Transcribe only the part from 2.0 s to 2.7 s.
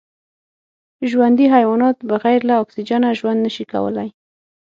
بغیر له